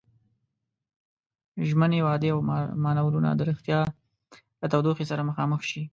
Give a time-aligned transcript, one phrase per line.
[1.67, 2.39] ژمنې، وعدې او
[2.83, 3.79] مانورونه د ريښتيا
[4.61, 5.81] له تودوخې سره مخامخ شي.